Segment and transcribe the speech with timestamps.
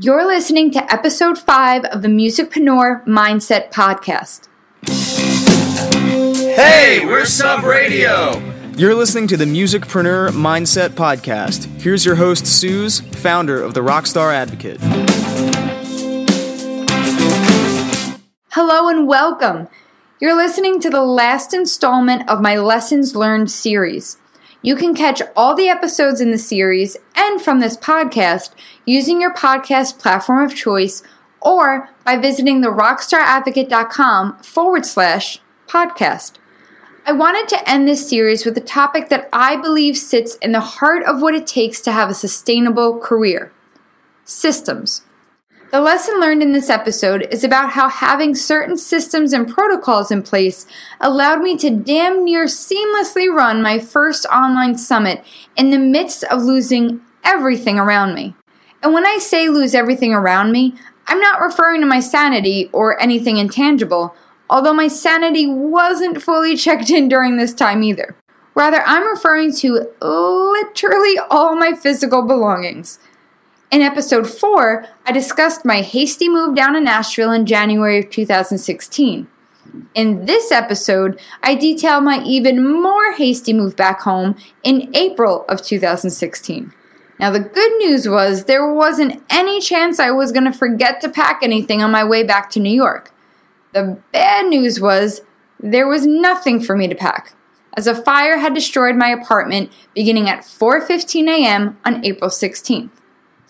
[0.00, 4.48] You're listening to episode 5 of the Musicpreneur Mindset Podcast.
[6.56, 8.42] Hey, we're Sub Radio.
[8.74, 11.66] You're listening to the Musicpreneur Mindset Podcast.
[11.78, 14.80] Here's your host, Suze, founder of the Rockstar Advocate.
[18.52, 19.68] Hello and welcome.
[20.22, 24.16] You're listening to the last installment of my Lessons Learned series.
[24.64, 28.52] You can catch all the episodes in the series and from this podcast
[28.86, 31.02] using your podcast platform of choice
[31.40, 36.34] or by visiting the rockstaradvocate.com forward slash podcast.
[37.04, 40.60] I wanted to end this series with a topic that I believe sits in the
[40.60, 43.52] heart of what it takes to have a sustainable career
[44.24, 45.02] systems.
[45.72, 50.22] The lesson learned in this episode is about how having certain systems and protocols in
[50.22, 50.66] place
[51.00, 55.24] allowed me to damn near seamlessly run my first online summit
[55.56, 58.34] in the midst of losing everything around me.
[58.82, 60.74] And when I say lose everything around me,
[61.06, 64.14] I'm not referring to my sanity or anything intangible,
[64.50, 68.14] although my sanity wasn't fully checked in during this time either.
[68.54, 72.98] Rather, I'm referring to literally all my physical belongings.
[73.72, 79.26] In episode 4, I discussed my hasty move down to Nashville in January of 2016.
[79.94, 85.62] In this episode, I detail my even more hasty move back home in April of
[85.62, 86.74] 2016.
[87.18, 91.08] Now, the good news was there wasn't any chance I was going to forget to
[91.08, 93.10] pack anything on my way back to New York.
[93.72, 95.22] The bad news was
[95.58, 97.32] there was nothing for me to pack,
[97.74, 101.78] as a fire had destroyed my apartment beginning at 4:15 a.m.
[101.86, 102.90] on April 16th.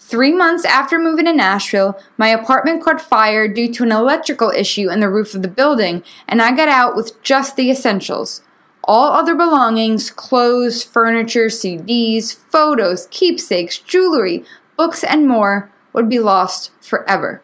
[0.05, 4.91] Three months after moving to Nashville, my apartment caught fire due to an electrical issue
[4.91, 8.43] in the roof of the building, and I got out with just the essentials.
[8.85, 14.45] All other belongings, clothes, furniture, CDs, photos, keepsakes, jewelry,
[14.77, 17.41] books, and more, would be lost forever.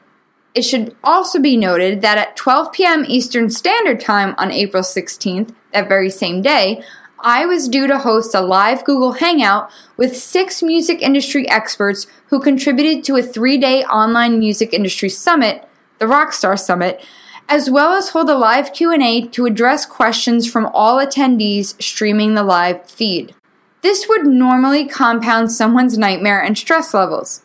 [0.52, 3.04] It should also be noted that at 12 p.m.
[3.06, 6.82] Eastern Standard Time on April 16th, that very same day,
[7.20, 12.38] I was due to host a live Google Hangout with six music industry experts who
[12.38, 15.68] contributed to a three-day online music industry summit,
[15.98, 17.04] the Rockstar Summit,
[17.48, 22.44] as well as hold a live Q&A to address questions from all attendees streaming the
[22.44, 23.34] live feed.
[23.80, 27.42] This would normally compound someone's nightmare and stress levels.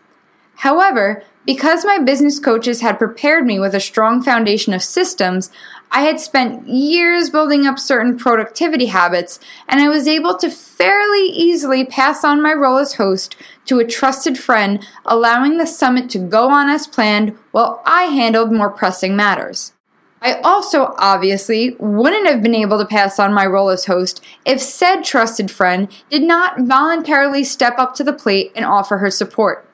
[0.58, 5.52] However, because my business coaches had prepared me with a strong foundation of systems,
[5.92, 11.28] I had spent years building up certain productivity habits, and I was able to fairly
[11.28, 16.20] easily pass on my role as host to a trusted friend, allowing the summit to
[16.20, 19.74] go on as planned while I handled more pressing matters.
[20.20, 24.62] I also obviously wouldn't have been able to pass on my role as host if
[24.62, 29.70] said trusted friend did not voluntarily step up to the plate and offer her support.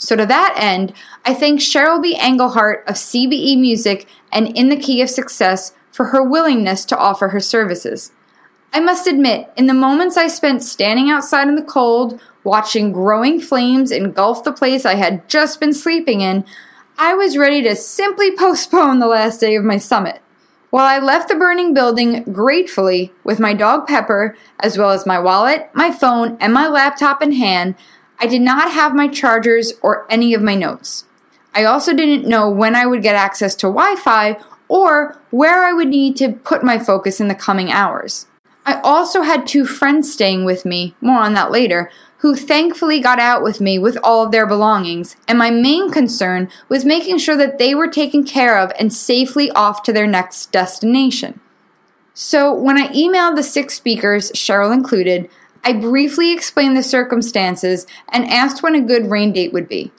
[0.00, 0.94] So, to that end,
[1.26, 2.16] I thank Cheryl B.
[2.18, 7.28] Engelhardt of CBE Music and In the Key of Success for her willingness to offer
[7.28, 8.10] her services.
[8.72, 13.42] I must admit, in the moments I spent standing outside in the cold, watching growing
[13.42, 16.46] flames engulf the place I had just been sleeping in,
[16.96, 20.22] I was ready to simply postpone the last day of my summit.
[20.70, 25.18] While I left the burning building gratefully with my dog Pepper, as well as my
[25.18, 27.74] wallet, my phone, and my laptop in hand,
[28.20, 31.04] I did not have my chargers or any of my notes.
[31.54, 34.38] I also didn't know when I would get access to Wi Fi
[34.68, 38.26] or where I would need to put my focus in the coming hours.
[38.66, 43.18] I also had two friends staying with me, more on that later, who thankfully got
[43.18, 47.36] out with me with all of their belongings, and my main concern was making sure
[47.36, 51.40] that they were taken care of and safely off to their next destination.
[52.12, 55.30] So, when I emailed the six speakers, Cheryl included,
[55.62, 59.92] I briefly explained the circumstances and asked when a good rain date would be.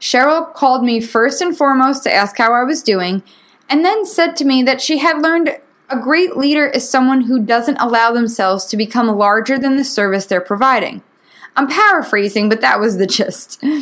[0.00, 3.22] Cheryl called me first and foremost to ask how I was doing,
[3.68, 7.40] and then said to me that she had learned a great leader is someone who
[7.40, 11.02] doesn't allow themselves to become larger than the service they're providing.
[11.54, 13.62] I'm paraphrasing, but that was the gist.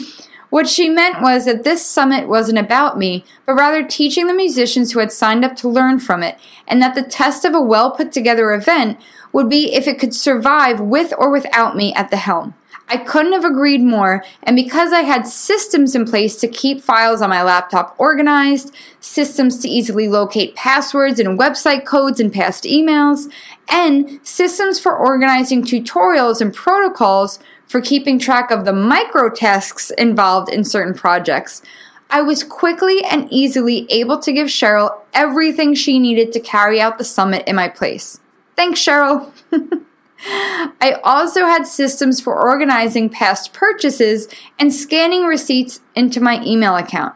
[0.54, 4.92] What she meant was that this summit wasn't about me, but rather teaching the musicians
[4.92, 6.38] who had signed up to learn from it,
[6.68, 9.00] and that the test of a well put together event
[9.34, 12.54] would be if it could survive with or without me at the helm.
[12.88, 17.20] I couldn't have agreed more, and because I had systems in place to keep files
[17.20, 23.30] on my laptop organized, systems to easily locate passwords and website codes and past emails,
[23.68, 30.52] and systems for organizing tutorials and protocols for keeping track of the micro tasks involved
[30.52, 31.62] in certain projects,
[32.10, 36.98] I was quickly and easily able to give Cheryl everything she needed to carry out
[36.98, 38.20] the summit in my place.
[38.56, 39.32] Thanks, Cheryl.
[40.26, 44.28] I also had systems for organizing past purchases
[44.58, 47.14] and scanning receipts into my email account.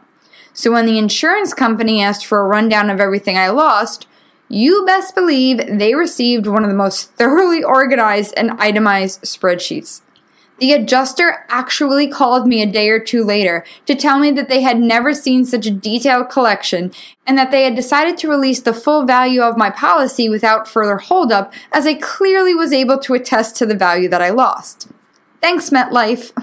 [0.53, 4.07] So when the insurance company asked for a rundown of everything I lost,
[4.47, 10.01] you best believe they received one of the most thoroughly organized and itemized spreadsheets.
[10.59, 14.61] The adjuster actually called me a day or two later to tell me that they
[14.61, 16.91] had never seen such a detailed collection
[17.25, 20.97] and that they had decided to release the full value of my policy without further
[20.97, 24.89] holdup, as I clearly was able to attest to the value that I lost.
[25.41, 26.33] Thanks, MetLife.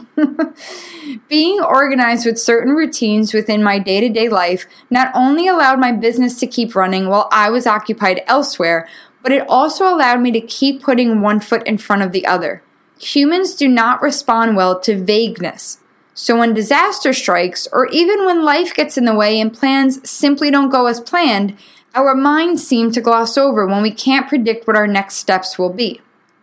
[1.28, 5.92] Being organized with certain routines within my day to day life not only allowed my
[5.92, 8.88] business to keep running while I was occupied elsewhere,
[9.22, 12.62] but it also allowed me to keep putting one foot in front of the other.
[12.98, 15.78] Humans do not respond well to vagueness.
[16.14, 20.50] So when disaster strikes, or even when life gets in the way and plans simply
[20.50, 21.56] don't go as planned,
[21.94, 25.72] our minds seem to gloss over when we can't predict what our next steps will
[25.72, 26.00] be.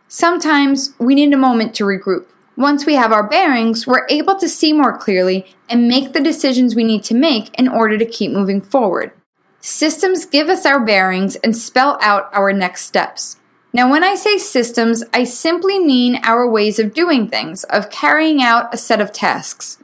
[0.07, 2.25] Sometimes we need a moment to regroup.
[2.55, 6.75] Once we have our bearings, we're able to see more clearly and make the decisions
[6.75, 9.11] we need to make in order to keep moving forward.
[9.59, 13.37] Systems give us our bearings and spell out our next steps.
[13.75, 18.39] Now, when I say systems, I simply mean our ways of doing things, of carrying
[18.39, 19.79] out a set of tasks.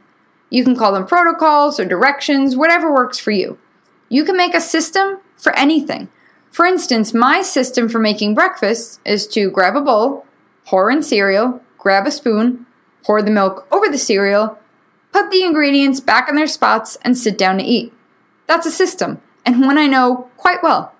[0.51, 3.57] You can call them protocols or directions, whatever works for you.
[4.07, 6.09] You can make a system for anything.
[6.51, 10.25] For instance, my system for making breakfast is to grab a bowl,
[10.65, 12.67] pour in cereal, grab a spoon,
[13.03, 14.59] pour the milk over the cereal,
[15.11, 17.91] put the ingredients back in their spots, and sit down to eat.
[18.45, 20.93] That's a system, and one I know quite well.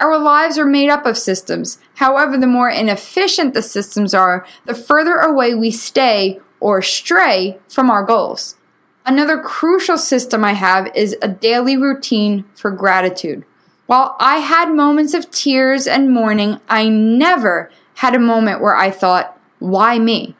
[0.00, 1.78] Our lives are made up of systems.
[1.96, 7.90] However, the more inefficient the systems are, the further away we stay or stray from
[7.90, 8.56] our goals.
[9.04, 13.44] Another crucial system I have is a daily routine for gratitude.
[13.86, 18.90] While I had moments of tears and mourning, I never had a moment where I
[18.90, 20.36] thought, why me?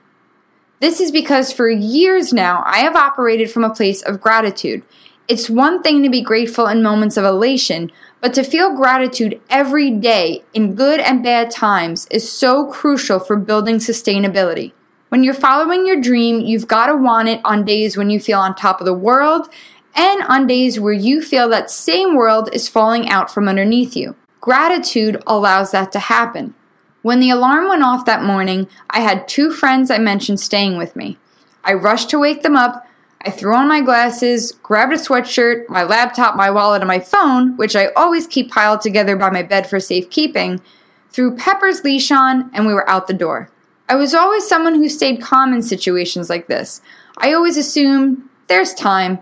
[0.80, 4.82] This is because for years now, I have operated from a place of gratitude.
[5.28, 9.90] It's one thing to be grateful in moments of elation, but to feel gratitude every
[9.90, 14.72] day in good and bad times is so crucial for building sustainability.
[15.08, 18.38] When you're following your dream, you've got to want it on days when you feel
[18.38, 19.48] on top of the world
[19.94, 24.14] and on days where you feel that same world is falling out from underneath you.
[24.40, 26.54] Gratitude allows that to happen.
[27.02, 30.94] When the alarm went off that morning, I had two friends I mentioned staying with
[30.94, 31.18] me.
[31.64, 32.86] I rushed to wake them up,
[33.22, 37.54] I threw on my glasses, grabbed a sweatshirt, my laptop, my wallet, and my phone,
[37.58, 40.62] which I always keep piled together by my bed for safekeeping,
[41.10, 43.50] threw Pepper's leash on, and we were out the door.
[43.90, 46.80] I was always someone who stayed calm in situations like this.
[47.18, 49.18] I always assumed, there's time.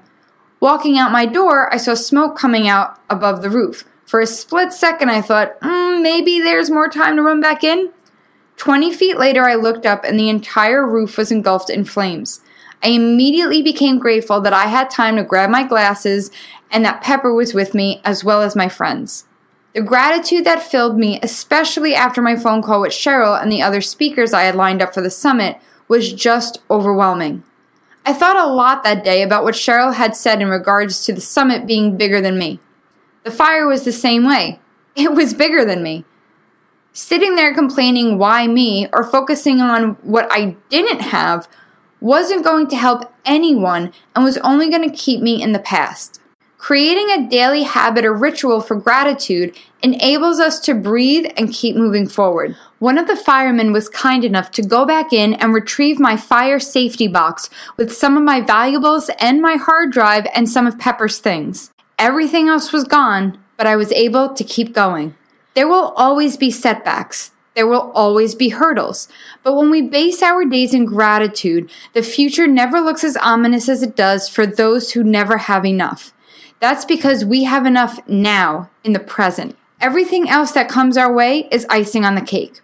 [0.60, 3.84] Walking out my door, I saw smoke coming out above the roof.
[4.04, 7.90] For a split second, I thought, mm, maybe there's more time to run back in.
[8.56, 12.40] Twenty feet later, I looked up, and the entire roof was engulfed in flames.
[12.82, 16.30] I immediately became grateful that I had time to grab my glasses
[16.70, 19.24] and that Pepper was with me as well as my friends.
[19.74, 23.80] The gratitude that filled me, especially after my phone call with Cheryl and the other
[23.80, 25.58] speakers I had lined up for the summit,
[25.88, 27.42] was just overwhelming.
[28.04, 31.20] I thought a lot that day about what Cheryl had said in regards to the
[31.20, 32.60] summit being bigger than me.
[33.24, 34.60] The fire was the same way.
[34.96, 36.04] It was bigger than me.
[36.92, 41.46] Sitting there complaining why me or focusing on what I didn't have
[42.00, 46.20] wasn't going to help anyone and was only going to keep me in the past.
[46.58, 52.08] Creating a daily habit or ritual for gratitude enables us to breathe and keep moving
[52.08, 52.56] forward.
[52.80, 56.58] One of the firemen was kind enough to go back in and retrieve my fire
[56.58, 61.20] safety box with some of my valuables and my hard drive and some of Pepper's
[61.20, 61.70] things.
[61.96, 65.14] Everything else was gone, but I was able to keep going.
[65.54, 67.30] There will always be setbacks.
[67.58, 69.08] There will always be hurdles.
[69.42, 73.82] But when we base our days in gratitude, the future never looks as ominous as
[73.82, 76.12] it does for those who never have enough.
[76.60, 79.56] That's because we have enough now in the present.
[79.80, 82.60] Everything else that comes our way is icing on the cake.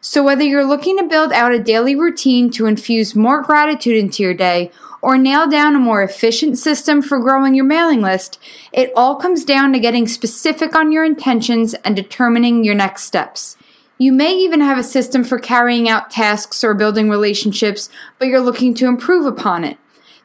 [0.00, 4.22] So, whether you're looking to build out a daily routine to infuse more gratitude into
[4.22, 4.70] your day
[5.02, 8.38] or nail down a more efficient system for growing your mailing list,
[8.70, 13.56] it all comes down to getting specific on your intentions and determining your next steps.
[14.00, 17.90] You may even have a system for carrying out tasks or building relationships,
[18.20, 19.76] but you're looking to improve upon it.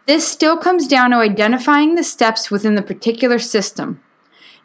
[0.06, 4.00] This still comes down to identifying the steps within the particular system.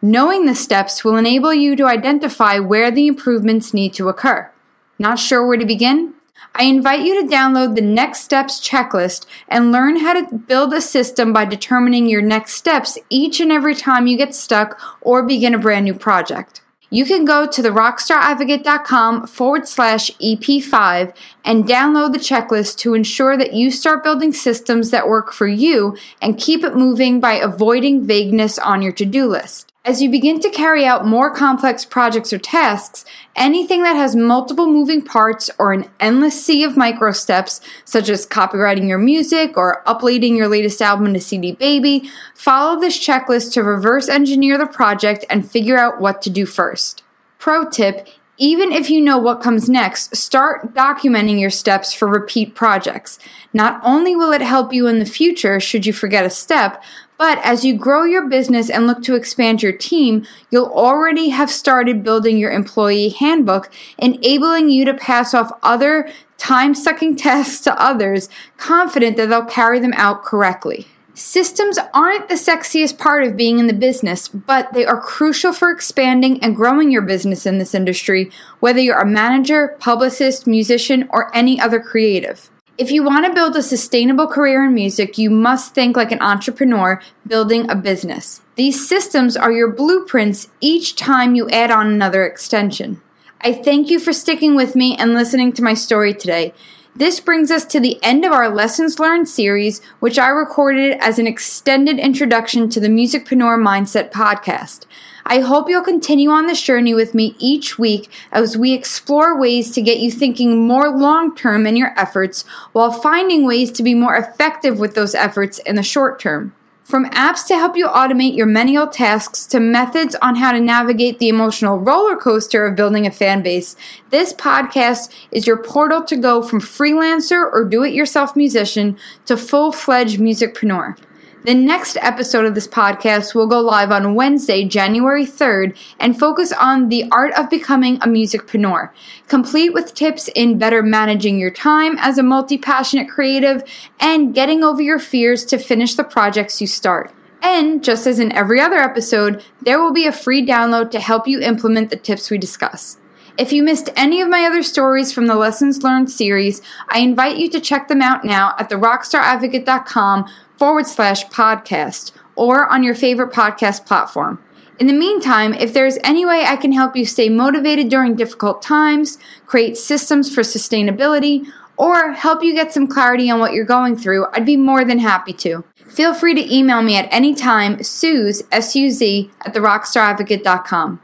[0.02, 4.50] Knowing the steps will enable you to identify where the improvements need to occur.
[4.98, 6.12] Not sure where to begin?
[6.54, 10.80] I invite you to download the Next Steps checklist and learn how to build a
[10.82, 15.54] system by determining your next steps each and every time you get stuck or begin
[15.54, 16.60] a brand new project.
[16.90, 21.14] You can go to the rockstaradvocate.com forward slash EP5
[21.44, 25.98] and download the checklist to ensure that you start building systems that work for you
[26.22, 29.67] and keep it moving by avoiding vagueness on your to do list.
[29.88, 34.66] As you begin to carry out more complex projects or tasks, anything that has multiple
[34.66, 39.82] moving parts or an endless sea of micro steps, such as copyrighting your music or
[39.88, 45.24] uploading your latest album to CD Baby, follow this checklist to reverse engineer the project
[45.30, 47.02] and figure out what to do first.
[47.38, 48.06] Pro tip
[48.38, 53.18] even if you know what comes next, start documenting your steps for repeat projects.
[53.52, 56.82] Not only will it help you in the future should you forget a step,
[57.18, 61.50] but as you grow your business and look to expand your team, you'll already have
[61.50, 67.82] started building your employee handbook, enabling you to pass off other time sucking tasks to
[67.82, 70.86] others, confident that they'll carry them out correctly.
[71.18, 75.68] Systems aren't the sexiest part of being in the business, but they are crucial for
[75.68, 81.34] expanding and growing your business in this industry, whether you're a manager, publicist, musician, or
[81.36, 82.50] any other creative.
[82.78, 86.22] If you want to build a sustainable career in music, you must think like an
[86.22, 88.40] entrepreneur building a business.
[88.54, 93.02] These systems are your blueprints each time you add on another extension.
[93.40, 96.54] I thank you for sticking with me and listening to my story today.
[96.96, 101.18] This brings us to the end of our Lessons Learned series, which I recorded as
[101.18, 104.84] an extended introduction to the Musicpreneur Mindset podcast.
[105.24, 109.70] I hope you'll continue on this journey with me each week as we explore ways
[109.72, 112.42] to get you thinking more long term in your efforts
[112.72, 116.54] while finding ways to be more effective with those efforts in the short term.
[116.88, 121.18] From apps to help you automate your menial tasks to methods on how to navigate
[121.18, 123.76] the emotional roller coaster of building a fan base,
[124.08, 129.36] this podcast is your portal to go from freelancer or do it yourself musician to
[129.36, 130.96] full fledged musicpreneur.
[131.44, 136.52] The next episode of this podcast will go live on Wednesday, January 3rd, and focus
[136.52, 138.90] on the art of becoming a musicpreneur,
[139.28, 143.62] complete with tips in better managing your time as a multi passionate creative
[144.00, 147.14] and getting over your fears to finish the projects you start.
[147.40, 151.28] And just as in every other episode, there will be a free download to help
[151.28, 152.98] you implement the tips we discuss.
[153.38, 157.36] If you missed any of my other stories from the Lessons Learned series, I invite
[157.36, 163.32] you to check them out now at therockstaradvocate.com forward slash podcast or on your favorite
[163.32, 164.42] podcast platform.
[164.80, 168.60] In the meantime, if there's any way I can help you stay motivated during difficult
[168.60, 173.96] times, create systems for sustainability, or help you get some clarity on what you're going
[173.96, 175.64] through, I'd be more than happy to.
[175.88, 181.00] Feel free to email me at any time, Suze, S-U-Z, at therockstaradvocate.com.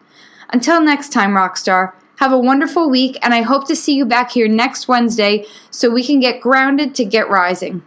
[0.50, 4.32] Until next time, Rockstar, have a wonderful week, and I hope to see you back
[4.32, 7.82] here next Wednesday so we can get grounded to get rising.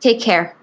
[0.00, 0.56] Take care.